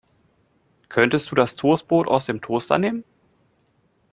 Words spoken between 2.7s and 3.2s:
nehmen.